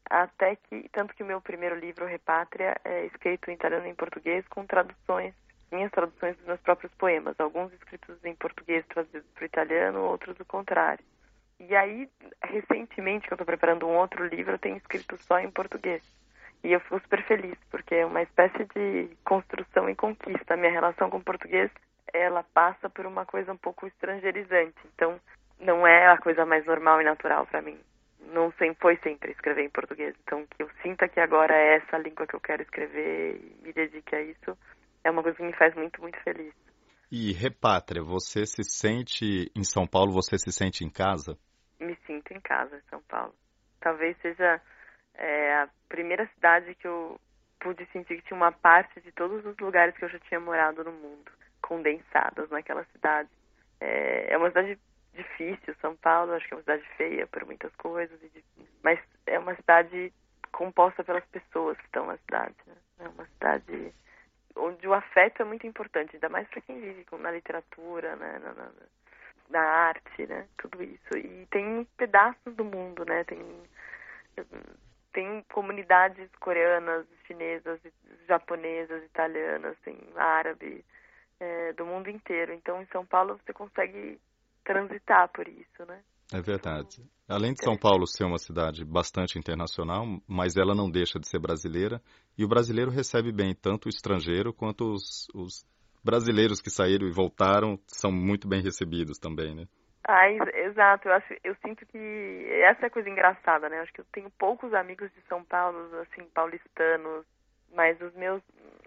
até 0.09 0.57
que 0.57 0.89
tanto 0.91 1.15
que 1.15 1.23
o 1.23 1.27
meu 1.27 1.41
primeiro 1.41 1.75
livro 1.75 2.07
Repátria 2.07 2.77
é 2.85 3.07
escrito 3.07 3.51
em 3.51 3.55
italiano 3.55 3.87
e 3.87 3.91
em 3.91 3.95
português 3.95 4.47
com 4.49 4.65
traduções 4.67 5.35
minhas 5.73 5.91
traduções 5.91 6.37
dos 6.37 6.47
meus 6.47 6.61
próprios 6.61 6.93
poemas, 6.95 7.39
alguns 7.41 7.73
escritos 7.73 8.23
em 8.25 8.35
português 8.35 8.85
traduzidos 8.87 9.29
para 9.35 9.43
o 9.43 9.47
italiano, 9.47 10.01
outros 10.03 10.39
o 10.39 10.45
contrário. 10.45 11.05
E 11.59 11.75
aí, 11.75 12.09
recentemente, 12.45 13.27
que 13.27 13.33
eu 13.33 13.37
estou 13.37 13.47
preparando 13.47 13.87
um 13.87 13.97
outro 13.97 14.27
livro, 14.27 14.53
eu 14.53 14.59
tenho 14.59 14.77
escrito 14.77 15.17
só 15.23 15.39
em 15.39 15.51
português. 15.51 16.03
E 16.63 16.73
eu 16.73 16.81
fico 16.81 17.01
super 17.01 17.23
feliz, 17.25 17.57
porque 17.71 17.95
é 17.95 18.07
uma 18.07 18.23
espécie 18.23 18.65
de 18.75 19.17
construção 19.25 19.89
e 19.89 19.95
conquista. 19.95 20.55
A 20.55 20.57
minha 20.57 20.71
relação 20.71 21.11
com 21.11 21.19
o 21.19 21.25
português, 21.25 21.71
ela 22.13 22.45
passa 22.55 22.91
por 22.91 23.07
uma 23.07 23.25
coisa 23.25 23.53
um 23.53 23.57
pouco 23.57 23.87
estrangeirizante. 23.87 24.77
Então, 24.95 25.21
não 25.59 25.87
é 25.87 26.09
a 26.09 26.19
coisa 26.19 26.45
mais 26.45 26.65
normal 26.67 27.01
e 27.01 27.05
natural 27.05 27.47
para 27.47 27.63
mim. 27.63 27.79
Não 28.29 28.53
sempre, 28.53 28.77
foi 28.81 28.97
sempre 28.99 29.33
escrever 29.33 29.65
em 29.65 29.71
português. 29.71 30.15
Então, 30.23 30.47
que 30.47 30.63
eu 30.63 30.71
sinta 30.83 31.09
que 31.09 31.21
agora 31.21 31.55
é 31.55 31.77
essa 31.77 31.99
língua 31.99 32.27
que 32.27 32.35
eu 32.35 32.41
quero 32.41 32.63
escrever 32.63 33.37
e 33.37 33.63
me 33.63 33.73
dedique 33.73 34.15
a 34.15 34.23
isso, 34.23 34.57
é 35.05 35.11
uma 35.11 35.23
coisa 35.23 35.37
que 35.37 35.45
me 35.45 35.53
faz 35.55 35.75
muito, 35.75 36.01
muito 36.01 36.19
feliz. 36.23 36.55
E 37.11 37.33
Repátria, 37.33 38.03
você 38.03 38.47
se 38.47 38.63
sente 38.65 39.51
em 39.55 39.65
São 39.65 39.87
Paulo, 39.87 40.13
você 40.13 40.39
se 40.39 40.51
sente 40.51 40.85
em 40.85 40.91
casa? 40.91 41.37
Me 41.79 41.95
sinto 42.07 42.33
em 42.33 42.41
casa 42.41 42.77
em 42.77 42.89
São 42.89 43.03
Paulo. 43.03 43.35
Talvez 43.81 44.17
seja 44.23 44.61
é 45.15 45.55
a 45.55 45.69
primeira 45.89 46.27
cidade 46.35 46.75
que 46.75 46.87
eu 46.87 47.21
pude 47.61 47.85
sentir 47.93 48.17
que 48.17 48.27
tinha 48.29 48.37
uma 48.37 48.53
parte 48.53 49.01
de 49.01 49.13
todos 49.13 49.45
os 49.45 49.57
lugares 49.59 49.97
que 49.97 50.05
eu 50.05 50.09
já 50.09 50.19
tinha 50.21 50.41
morado 50.41 50.83
no 50.83 50.93
mundo, 50.93 51.31
condensadas 51.61 52.51
naquela 52.51 52.85
cidade. 52.87 53.29
É, 53.81 54.33
é 54.33 54.39
uma 54.39 54.49
cidade 54.49 54.79
difícil, 55.15 55.75
São 55.81 55.97
Paulo, 55.97 56.33
acho 56.33 56.47
que 56.47 56.55
é 56.55 56.57
uma 56.57 56.63
cidade 56.63 56.85
feia 56.97 57.27
por 57.27 57.45
muitas 57.45 57.75
coisas, 57.77 58.19
mas 58.83 58.99
é 59.27 59.39
uma 59.39 59.55
cidade 59.57 60.13
composta 60.51 61.03
pelas 61.05 61.25
pessoas 61.27 61.77
que 61.79 61.85
estão 61.85 62.07
na 62.07 62.17
cidade. 62.19 62.55
Né? 62.67 62.75
É 63.01 63.09
uma 63.09 63.27
cidade 63.27 63.95
onde 64.57 64.87
o 64.87 64.95
afeto 64.95 65.43
é 65.43 65.45
muito 65.45 65.67
importante, 65.67 66.15
ainda 66.15 66.29
mais 66.29 66.47
para 66.49 66.61
quem 66.61 66.81
vive 66.81 67.07
na 67.19 67.31
literatura, 67.31 68.17
né? 68.17 68.39
na, 68.39 68.53
na, 68.55 68.71
na 69.49 69.61
arte, 69.61 70.27
né? 70.27 70.47
tudo 70.59 70.83
isso. 70.83 71.17
E 71.17 71.47
tem 71.51 71.87
pedaços 71.97 72.55
do 72.55 72.65
mundo, 72.65 73.05
né? 73.05 73.25
Tem 73.25 73.41
tem 75.13 75.45
comunidades 75.53 76.31
coreanas, 76.41 77.07
chinesas, 77.27 77.79
japonesas, 78.27 79.05
italianas, 79.05 79.77
tem 79.85 79.99
árabe, 80.17 80.83
é, 81.39 81.73
do 81.75 81.85
mundo 81.85 82.09
inteiro. 82.09 82.53
Então, 82.53 82.81
em 82.81 82.87
São 82.87 83.05
Paulo, 83.05 83.39
você 83.45 83.53
consegue 83.53 84.19
transitar 84.65 85.29
por 85.33 85.47
isso, 85.49 85.85
né? 85.87 86.03
É 86.33 86.41
verdade. 86.41 87.03
Além 87.29 87.53
de 87.53 87.63
São 87.63 87.77
Paulo 87.77 88.07
ser 88.07 88.25
uma 88.25 88.39
cidade 88.39 88.85
bastante 88.85 89.39
internacional, 89.39 90.05
mas 90.27 90.57
ela 90.57 90.75
não 90.75 90.91
deixa 90.91 91.19
de 91.19 91.29
ser 91.29 91.39
brasileira, 91.39 92.01
e 92.37 92.45
o 92.45 92.49
brasileiro 92.49 92.91
recebe 92.91 93.31
bem 93.33 93.55
tanto 93.55 93.87
o 93.87 93.89
estrangeiro 93.89 94.53
quanto 94.53 94.93
os, 94.93 95.29
os 95.35 95.65
brasileiros 96.03 96.61
que 96.61 96.71
saíram 96.71 97.07
e 97.07 97.13
voltaram 97.13 97.79
são 97.87 98.11
muito 98.11 98.49
bem 98.49 98.63
recebidos 98.63 99.19
também, 99.19 99.55
né? 99.55 99.67
Ah, 100.07 100.27
exato. 100.29 101.09
Eu 101.09 101.15
acho, 101.15 101.35
eu 101.45 101.55
sinto 101.65 101.87
que 101.87 102.47
essa 102.65 102.87
é 102.87 102.87
a 102.87 102.91
coisa 102.91 103.09
engraçada, 103.09 103.69
né? 103.69 103.79
Eu 103.79 103.83
acho 103.83 103.93
que 103.93 104.01
eu 104.01 104.07
tenho 104.13 104.31
poucos 104.31 104.75
amigos 104.75 105.13
de 105.13 105.21
São 105.29 105.45
Paulo, 105.45 105.79
assim, 106.01 106.25
paulistanos, 106.35 107.25
mas 107.73 108.01
os 108.01 108.13
meus, 108.15 108.43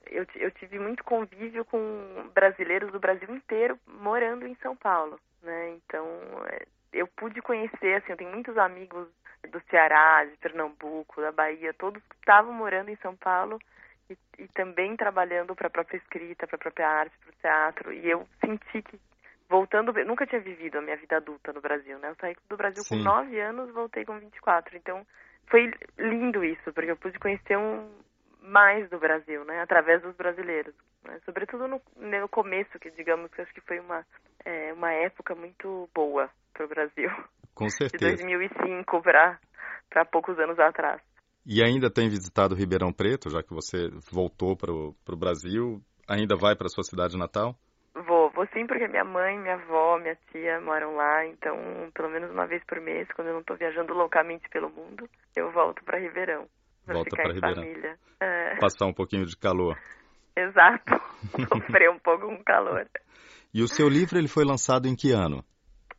eu, 0.08 0.26
eu 0.36 0.52
tive 0.52 0.78
muito 0.78 1.04
convívio 1.04 1.64
com 1.66 2.30
brasileiros 2.34 2.92
do 2.92 3.00
Brasil 3.00 3.34
inteiro 3.34 3.80
morando 3.88 4.46
em 4.46 4.56
São 4.56 4.76
Paulo, 4.76 5.20
né? 5.46 5.70
Então, 5.70 6.06
é, 6.48 6.66
eu 6.92 7.08
pude 7.08 7.42
conhecer, 7.42 7.96
assim, 7.96 8.12
eu 8.12 8.18
tenho 8.18 8.32
muitos 8.32 8.58
amigos 8.58 9.08
do 9.50 9.62
Ceará, 9.70 10.26
de 10.26 10.36
Pernambuco, 10.38 11.22
da 11.22 11.32
Bahia, 11.32 11.74
todos 11.74 12.02
que 12.04 12.16
estavam 12.16 12.52
morando 12.52 12.90
em 12.90 12.96
São 12.98 13.16
Paulo 13.16 13.60
e, 14.10 14.18
e 14.40 14.48
também 14.50 14.96
trabalhando 14.96 15.56
para 15.56 15.68
a 15.68 15.70
própria 15.70 15.98
escrita, 15.98 16.48
para 16.48 16.56
a 16.56 16.60
própria 16.60 16.90
arte, 16.90 17.18
para 17.20 17.30
o 17.30 17.42
teatro. 17.42 17.94
E 17.94 18.10
eu 18.10 18.28
senti 18.44 18.82
que 18.82 19.00
voltando, 19.50 19.98
eu 19.98 20.06
nunca 20.06 20.26
tinha 20.26 20.42
vivido 20.42 20.78
a 20.78 20.82
minha 20.82 20.98
vida 20.98 21.18
adulta 21.18 21.54
no 21.54 21.62
Brasil, 21.62 21.98
né? 22.00 22.10
Eu 22.10 22.16
saí 22.16 22.36
do 22.50 22.58
Brasil 22.58 22.84
Sim. 22.84 22.98
com 22.98 23.04
9 23.04 23.40
anos, 23.40 23.72
voltei 23.72 24.04
com 24.04 24.18
24. 24.18 24.76
Então, 24.76 25.06
foi 25.48 25.72
lindo 25.98 26.44
isso, 26.44 26.74
porque 26.74 26.92
eu 26.92 26.98
pude 26.98 27.20
conhecer 27.20 27.58
um 27.58 27.90
mais 28.42 28.90
do 28.90 29.00
Brasil, 29.00 29.44
né? 29.46 29.62
Através 29.62 30.02
dos 30.02 30.16
brasileiros. 30.16 30.74
Né? 31.06 31.20
Sobretudo 31.26 31.68
no, 31.68 31.82
no 31.96 32.30
começo, 32.30 32.80
que 32.80 32.92
digamos 32.92 33.32
que 33.32 33.42
acho 33.42 33.54
que 33.54 33.62
foi 33.62 33.80
uma, 33.80 34.06
é, 34.44 34.74
uma 34.74 34.92
época 34.92 35.36
muito 35.36 35.90
boa 35.94 36.30
para 36.54 36.66
o 36.66 36.70
Brasil. 36.70 37.10
Com 37.54 37.70
certeza. 37.70 38.16
De 38.16 38.24
2005 38.24 39.02
para 39.02 40.06
poucos 40.06 40.38
anos 40.40 40.60
atrás. 40.60 41.02
E 41.46 41.64
ainda 41.64 41.92
tem 41.92 42.10
visitado 42.10 42.56
Ribeirão 42.56 42.92
Preto, 42.92 43.30
já 43.30 43.44
que 43.44 43.54
você 43.54 43.90
voltou 44.12 44.58
para 44.58 44.72
o 44.72 45.18
Brasil? 45.18 45.80
Ainda 46.10 46.36
vai 46.36 46.56
para 46.56 46.68
sua 46.68 46.84
cidade 46.84 47.18
natal? 47.18 47.56
Vou, 47.94 48.30
vou 48.32 48.46
sim, 48.48 48.66
porque 48.68 48.88
minha 48.88 49.06
mãe, 49.06 49.40
minha 49.40 49.54
avó, 49.54 49.98
minha 49.98 50.18
tia 50.32 50.60
moram 50.60 50.96
lá, 50.96 51.26
então 51.28 51.56
pelo 51.94 52.10
menos 52.10 52.30
uma 52.32 52.46
vez 52.46 52.62
por 52.66 52.82
mês, 52.82 53.08
quando 53.16 53.28
eu 53.28 53.34
não 53.34 53.40
estou 53.42 53.56
viajando 53.56 53.94
loucamente 53.94 54.50
pelo 54.50 54.70
mundo, 54.70 55.08
eu 55.36 55.50
volto 55.52 55.84
para 55.86 56.00
Ribeirão. 56.00 56.46
Volta 56.86 57.16
para 57.16 57.32
Ribeirão. 57.32 57.96
É. 58.20 58.56
Passar 58.58 58.88
um 58.88 58.94
pouquinho 58.94 59.26
de 59.26 59.38
calor. 59.38 59.78
Exato, 60.36 61.02
sofrer 61.48 61.90
um 61.90 62.00
pouco 62.00 62.28
com 62.28 62.44
calor. 62.44 62.88
E 63.54 63.62
o 63.62 63.68
seu 63.68 63.88
livro 63.88 64.18
ele 64.18 64.28
foi 64.28 64.44
lançado 64.44 64.88
em 64.88 64.96
que 64.96 65.12
ano? 65.12 65.44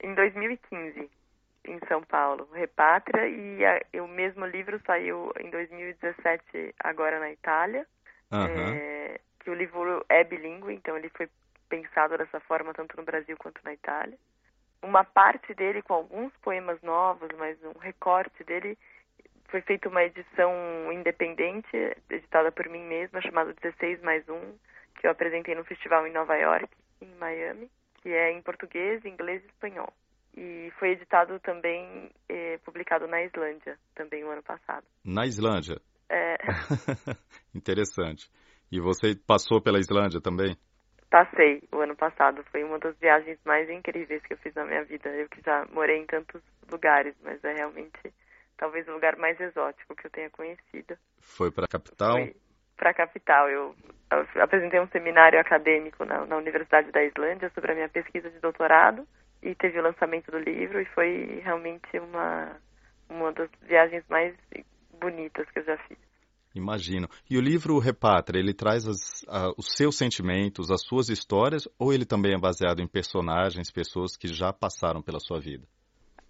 Em 0.02 0.14
2015, 0.14 1.10
em 1.66 1.78
São 1.88 2.02
Paulo, 2.02 2.48
Repátria, 2.52 3.26
e, 3.26 3.64
a, 3.64 3.80
e 3.94 4.00
o 4.00 4.06
mesmo 4.06 4.44
livro 4.44 4.80
saiu 4.86 5.32
em 5.40 5.50
2017 5.50 6.74
agora 6.80 7.18
na 7.18 7.30
Itália. 7.30 7.86
Uhum. 8.30 8.74
É, 8.74 9.20
que 9.40 9.50
o 9.50 9.54
livro 9.54 10.04
é 10.08 10.24
bilíngue, 10.24 10.74
então 10.74 10.96
ele 10.96 11.08
foi 11.10 11.28
pensado 11.68 12.18
dessa 12.18 12.40
forma 12.40 12.74
tanto 12.74 12.96
no 12.96 13.04
Brasil 13.04 13.36
quanto 13.38 13.60
na 13.64 13.72
Itália. 13.72 14.18
Uma 14.82 15.04
parte 15.04 15.54
dele 15.54 15.82
com 15.82 15.94
alguns 15.94 16.32
poemas 16.42 16.80
novos, 16.82 17.28
mas 17.38 17.56
um 17.64 17.78
recorte 17.78 18.44
dele 18.44 18.76
foi 19.48 19.60
feita 19.62 19.88
uma 19.88 20.02
edição 20.02 20.52
independente, 20.92 21.68
editada 22.10 22.50
por 22.52 22.68
mim 22.68 22.84
mesma, 22.84 23.20
chamada 23.20 23.54
16 23.54 24.02
mais 24.02 24.28
1, 24.28 24.54
que 24.98 25.06
eu 25.06 25.10
apresentei 25.10 25.54
no 25.54 25.64
festival 25.64 26.06
em 26.06 26.12
Nova 26.12 26.34
York, 26.36 26.68
em 27.00 27.14
Miami, 27.16 27.70
que 28.02 28.10
é 28.10 28.32
em 28.32 28.42
português, 28.42 29.04
inglês 29.04 29.42
e 29.42 29.46
espanhol. 29.46 29.92
E 30.36 30.70
foi 30.78 30.90
editado 30.90 31.40
também, 31.40 32.10
eh, 32.28 32.58
publicado 32.64 33.06
na 33.06 33.22
Islândia, 33.22 33.78
também 33.94 34.22
o 34.22 34.30
ano 34.30 34.42
passado. 34.42 34.84
Na 35.04 35.24
Islândia? 35.24 35.80
É. 36.10 36.36
Interessante. 37.54 38.30
E 38.70 38.80
você 38.80 39.14
passou 39.26 39.62
pela 39.62 39.78
Islândia 39.78 40.20
também? 40.20 40.56
Passei 41.08 41.62
o 41.72 41.80
ano 41.80 41.96
passado. 41.96 42.44
Foi 42.50 42.64
uma 42.64 42.78
das 42.78 42.98
viagens 42.98 43.38
mais 43.44 43.70
incríveis 43.70 44.22
que 44.22 44.34
eu 44.34 44.38
fiz 44.38 44.54
na 44.54 44.66
minha 44.66 44.84
vida. 44.84 45.08
Eu 45.08 45.28
que 45.28 45.40
já 45.40 45.64
morei 45.72 45.98
em 45.98 46.06
tantos 46.06 46.42
lugares, 46.70 47.14
mas 47.22 47.42
é 47.44 47.54
realmente 47.54 48.12
talvez 48.56 48.86
o 48.88 48.92
lugar 48.92 49.16
mais 49.16 49.38
exótico 49.40 49.94
que 49.94 50.06
eu 50.06 50.10
tenha 50.10 50.30
conhecido. 50.30 50.96
Foi 51.20 51.50
para 51.50 51.64
a 51.64 51.68
capital? 51.68 52.16
Foi 52.16 52.36
para 52.76 52.90
a 52.90 52.94
capital. 52.94 53.48
Eu, 53.48 53.75
apresentei 54.40 54.80
um 54.80 54.88
seminário 54.88 55.40
acadêmico 55.40 56.04
na, 56.04 56.26
na 56.26 56.36
Universidade 56.36 56.92
da 56.92 57.02
Islândia 57.02 57.50
sobre 57.54 57.72
a 57.72 57.75
minha 57.75 57.88
pesquisa 57.88 58.30
de 58.30 58.38
doutorado 58.38 59.06
e 59.42 59.54
teve 59.54 59.78
o 59.78 59.82
lançamento 59.82 60.30
do 60.30 60.38
livro 60.38 60.80
e 60.80 60.84
foi 60.86 61.40
realmente 61.42 61.98
uma 61.98 62.56
uma 63.08 63.32
das 63.32 63.48
viagens 63.62 64.04
mais 64.08 64.34
bonitas 64.98 65.48
que 65.50 65.60
eu 65.60 65.64
já 65.64 65.78
fiz. 65.88 65.98
Imagino. 66.54 67.06
E 67.30 67.36
o 67.36 67.40
livro 67.40 67.78
Repátria, 67.78 68.40
ele 68.40 68.54
traz 68.54 68.86
as, 68.88 69.25
a, 69.28 69.50
os 69.58 69.76
seus 69.76 69.96
sentimentos, 69.96 70.70
as 70.70 70.82
suas 70.82 71.08
histórias, 71.10 71.68
ou 71.78 71.92
ele 71.92 72.06
também 72.06 72.32
é 72.32 72.40
baseado 72.40 72.80
em 72.80 72.88
personagens, 72.88 73.70
pessoas 73.70 74.16
que 74.16 74.28
já 74.28 74.52
passaram 74.52 75.02
pela 75.02 75.20
sua 75.20 75.38
vida? 75.38 75.66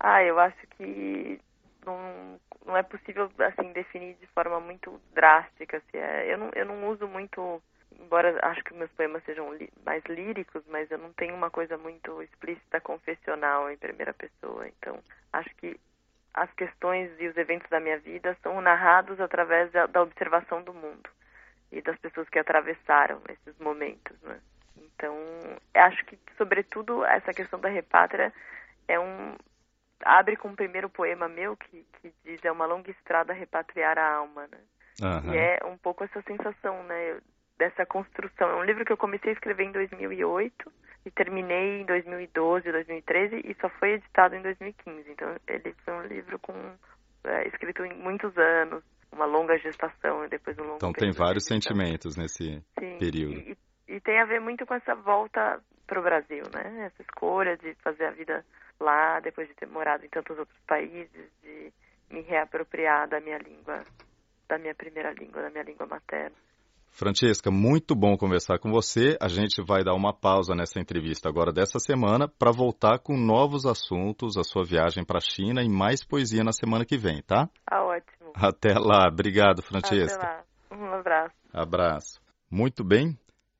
Ah, 0.01 0.23
eu 0.23 0.39
acho 0.39 0.67
que 0.77 1.41
não, 1.87 2.41
não 2.67 2.77
é 2.77 2.83
possível 2.83 3.31
assim 3.39 3.73
definir 3.73 4.15
de 4.17 4.27
forma 4.29 4.61
muito 4.61 5.01
drástica. 5.15 5.81
Se 5.91 5.97
é, 5.97 6.33
eu, 6.33 6.37
não, 6.37 6.51
eu 6.55 6.67
não 6.67 6.89
uso 6.89 7.07
muito, 7.07 7.63
embora 7.99 8.39
acho 8.43 8.63
que 8.65 8.75
meus 8.75 8.91
poemas 8.91 9.23
sejam 9.25 9.55
li, 9.55 9.73
mais 9.85 10.05
líricos, 10.07 10.63
mas 10.67 10.91
eu 10.91 10.99
não 10.99 11.13
tenho 11.13 11.35
uma 11.35 11.51
coisa 11.51 11.79
muito 11.79 12.21
explícita 12.23 12.81
confessional 12.81 13.71
em 13.71 13.77
primeira 13.77 14.13
pessoa. 14.13 14.69
Então, 14.69 14.99
acho 15.33 15.55
que 15.57 15.79
as 16.35 16.53
questões 16.53 17.11
e 17.19 17.29
os 17.29 17.37
eventos 17.37 17.71
da 17.71 17.81
minha 17.81 17.99
vida 17.99 18.37
são 18.43 18.61
narrados 18.61 19.19
através 19.21 19.71
da, 19.71 19.87
da 19.87 20.03
observação 20.03 20.63
do 20.63 20.75
mundo 20.75 21.09
e 21.73 21.81
das 21.81 21.99
pessoas 21.99 22.29
que 22.29 22.39
atravessaram 22.39 23.23
esses 23.29 23.59
momentos, 23.59 24.21
né? 24.23 24.39
Então, 24.77 25.17
acho 25.75 26.05
que, 26.05 26.19
sobretudo, 26.37 27.05
essa 27.05 27.33
questão 27.33 27.59
da 27.59 27.69
repátria 27.69 28.33
é 28.87 28.99
um 28.99 29.35
abre 30.05 30.37
com 30.37 30.49
o 30.49 30.57
primeiro 30.57 30.89
poema 30.89 31.29
meu 31.29 31.57
que, 31.57 31.85
que 32.01 32.13
diz 32.25 32.45
é 32.45 32.53
uma 32.53 32.67
longa 32.67 32.91
estrada 32.91 33.33
repatriar 33.33 33.99
a 33.99 34.17
alma, 34.17 34.47
né? 34.47 34.59
Uhum. 35.03 35.35
E 35.35 35.37
é 35.37 35.61
um 35.65 35.77
pouco 35.77 36.05
essa 36.05 36.23
sensação, 36.23 36.83
né? 36.85 37.19
Dessa 37.59 37.87
construção. 37.87 38.51
É 38.51 38.57
um 38.57 38.65
livro 38.65 38.85
que 38.85 38.93
eu 38.93 38.97
comecei 38.97 39.31
a 39.31 39.33
escrever 39.33 39.65
em 39.65 39.73
2008 39.73 40.73
e 41.07 41.11
terminei 41.11 41.81
em 41.81 41.87
2012, 41.87 42.71
2013 42.71 43.37
e 43.45 43.57
só 43.61 43.69
foi 43.79 43.93
editado 43.93 44.35
em 44.35 44.43
2015. 44.43 45.11
Então 45.11 45.37
ele 45.47 45.75
foi 45.85 45.95
um 45.95 46.03
livro 46.03 46.39
com 46.39 46.53
é, 47.25 47.49
escrito 47.49 47.85
em 47.85 47.95
muitos 47.95 48.37
anos, 48.37 48.83
uma 49.13 49.25
longa 49.25 49.57
gestação 49.59 50.25
e 50.25 50.29
depois 50.29 50.59
um 50.59 50.63
longo 50.63 50.77
Então 50.77 50.93
tem 50.93 51.13
vários 51.13 51.47
sentimentos 51.47 52.17
nesse 52.17 52.61
Sim, 52.79 52.99
período. 52.99 53.39
E, 53.39 53.57
e, 53.89 54.01
tem 54.01 54.21
a 54.21 54.25
ver 54.25 54.41
muito 54.41 54.67
com 54.67 54.75
essa 54.75 54.95
volta 54.95 55.61
para 55.87 56.01
o 56.01 56.03
Brasil, 56.03 56.43
né? 56.53 56.87
Essa 56.87 57.03
escolha 57.03 57.57
de 57.57 57.75
fazer 57.77 58.05
a 58.05 58.11
vida 58.11 58.45
lá 58.81 59.21
depois 59.21 59.49
de 59.49 59.55
ter 59.55 59.67
morado 59.67 60.05
em 60.05 60.09
tantos 60.09 60.39
outros 60.39 60.59
países, 60.67 61.31
de 61.43 61.73
me 62.11 62.21
reapropriar 62.23 63.09
da 63.09 63.21
minha 63.21 63.39
língua, 63.39 63.85
da 64.49 64.59
minha 64.59 64.75
primeira 64.75 65.13
língua, 65.13 65.43
da 65.43 65.51
minha 65.51 65.65
língua 65.65 65.87
materna. 65.87 66.37
Francesca, 66.91 67.51
muito 67.51 67.95
bom 67.95 68.17
conversar 68.17 68.59
com 68.59 68.71
você. 68.71 69.19
A 69.21 69.29
gente 69.29 69.63
vai 69.63 69.85
dar 69.85 69.93
uma 69.93 70.15
pausa 70.15 70.55
nessa 70.55 70.81
entrevista 70.81 71.29
agora 71.29 71.53
dessa 71.53 71.79
semana 71.79 72.27
para 72.27 72.51
voltar 72.51 73.01
com 73.01 73.19
novos 73.19 73.67
assuntos, 73.67 74.39
a 74.39 74.43
sua 74.43 74.65
viagem 74.65 75.05
para 75.05 75.19
a 75.19 75.21
China 75.21 75.63
e 75.63 75.69
mais 75.69 76.03
poesia 76.03 76.43
na 76.43 76.53
semana 76.53 76.87
que 76.87 76.97
vem, 76.97 77.21
tá? 77.21 77.51
Ah, 77.71 77.85
ótimo. 77.85 78.33
Até 78.35 78.79
lá. 78.79 79.09
Obrigado, 79.13 79.63
Francesca. 79.63 80.17
Até 80.17 80.27
lá. 80.27 80.45
Um 80.73 80.95
abraço. 80.95 81.35
Abraço. 81.53 82.21
Muito 82.51 82.83
bem. 82.83 83.19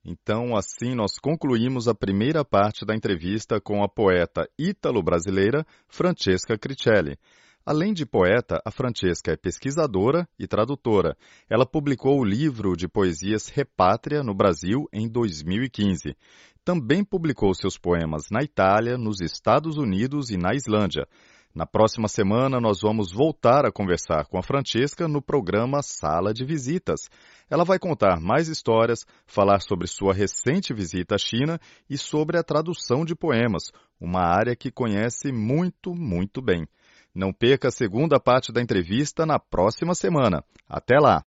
Então, 0.09 0.55
assim 0.55 0.95
nós 0.95 1.19
concluímos 1.19 1.89
a 1.89 1.95
primeira 1.95 2.45
parte 2.45 2.87
da 2.87 2.95
entrevista 2.95 3.61
com 3.61 3.83
a 3.83 3.89
poeta 3.89 4.49
ítalo-brasileira 4.57 5.67
Francesca 5.89 6.57
Cricelli. 6.57 7.19
Além 7.65 7.93
de 7.93 8.07
poeta, 8.07 8.63
a 8.65 8.71
Francesca 8.71 9.33
é 9.33 9.37
pesquisadora 9.37 10.29
e 10.39 10.47
tradutora. 10.47 11.17
Ela 11.51 11.67
publicou 11.67 12.21
o 12.21 12.25
livro 12.25 12.77
de 12.77 12.87
poesias 12.87 13.49
Repátria 13.49 14.23
no 14.23 14.33
Brasil 14.33 14.87
em 14.93 15.09
2015. 15.09 16.17
Também 16.65 17.05
publicou 17.05 17.53
seus 17.53 17.77
poemas 17.77 18.27
na 18.31 18.45
Itália, 18.45 18.97
nos 18.97 19.21
Estados 19.21 19.77
Unidos 19.77 20.31
e 20.31 20.37
na 20.37 20.55
Islândia. 20.55 21.09
Na 21.57 21.65
próxima 21.65 22.07
semana, 22.07 22.61
nós 22.61 22.83
vamos 22.83 23.11
voltar 23.11 23.65
a 23.65 23.73
conversar 23.73 24.27
com 24.27 24.37
a 24.37 24.43
Francesca 24.43 25.09
no 25.09 25.23
programa 25.23 25.81
Sala 25.83 26.35
de 26.35 26.45
Visitas. 26.45 27.09
Ela 27.49 27.65
vai 27.65 27.79
contar 27.79 28.21
mais 28.21 28.49
histórias, 28.49 29.07
falar 29.27 29.63
sobre 29.63 29.87
sua 29.87 30.13
recente 30.13 30.75
visita 30.75 31.15
à 31.15 31.19
China 31.19 31.59
e 31.89 31.97
sobre 31.97 32.37
a 32.37 32.43
tradução 32.43 33.07
de 33.07 33.15
poemas, 33.15 33.73
uma 33.99 34.21
área 34.21 34.55
que 34.55 34.71
conhece 34.71 35.33
muito, 35.33 35.95
muito 35.95 36.43
bem. 36.43 36.69
Não 37.15 37.33
perca 37.33 37.69
a 37.69 37.73
segunda 37.73 38.21
parte 38.21 38.53
da 38.53 38.61
entrevista 38.61 39.25
na 39.25 39.39
próxima 39.39 39.95
semana. 39.95 40.45
Até 40.69 40.99
lá! 41.01 41.15